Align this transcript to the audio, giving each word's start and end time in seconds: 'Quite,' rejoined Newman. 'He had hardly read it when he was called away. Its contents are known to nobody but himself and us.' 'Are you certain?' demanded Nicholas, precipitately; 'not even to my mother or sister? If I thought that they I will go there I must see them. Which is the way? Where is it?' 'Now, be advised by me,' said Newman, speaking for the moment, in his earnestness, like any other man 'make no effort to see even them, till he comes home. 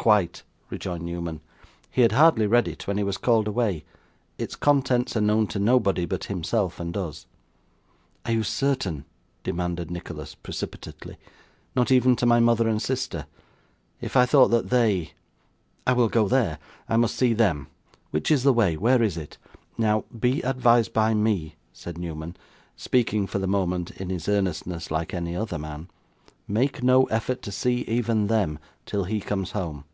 'Quite,' 0.00 0.44
rejoined 0.70 1.04
Newman. 1.04 1.40
'He 1.90 2.00
had 2.02 2.12
hardly 2.12 2.46
read 2.46 2.68
it 2.68 2.86
when 2.86 2.96
he 2.98 3.02
was 3.04 3.18
called 3.18 3.46
away. 3.48 3.84
Its 4.38 4.54
contents 4.56 5.16
are 5.16 5.20
known 5.20 5.48
to 5.48 5.58
nobody 5.58 6.06
but 6.06 6.26
himself 6.26 6.78
and 6.80 6.96
us.' 6.96 7.26
'Are 8.24 8.30
you 8.32 8.42
certain?' 8.44 9.04
demanded 9.42 9.90
Nicholas, 9.90 10.34
precipitately; 10.36 11.16
'not 11.74 11.90
even 11.90 12.14
to 12.16 12.26
my 12.26 12.38
mother 12.38 12.68
or 12.70 12.78
sister? 12.78 13.26
If 14.00 14.16
I 14.16 14.24
thought 14.24 14.48
that 14.48 14.70
they 14.70 15.12
I 15.86 15.92
will 15.94 16.08
go 16.08 16.26
there 16.28 16.58
I 16.88 16.96
must 16.96 17.16
see 17.16 17.34
them. 17.34 17.66
Which 18.12 18.30
is 18.30 18.44
the 18.44 18.52
way? 18.52 18.76
Where 18.78 19.02
is 19.02 19.16
it?' 19.16 19.36
'Now, 19.76 20.04
be 20.16 20.40
advised 20.42 20.92
by 20.94 21.12
me,' 21.12 21.56
said 21.72 21.98
Newman, 21.98 22.36
speaking 22.76 23.26
for 23.26 23.40
the 23.40 23.48
moment, 23.48 23.90
in 24.00 24.08
his 24.10 24.26
earnestness, 24.28 24.92
like 24.92 25.12
any 25.12 25.34
other 25.36 25.58
man 25.58 25.90
'make 26.50 26.82
no 26.84 27.04
effort 27.06 27.42
to 27.42 27.52
see 27.52 27.78
even 27.82 28.28
them, 28.28 28.58
till 28.86 29.04
he 29.04 29.20
comes 29.20 29.50
home. 29.50 29.84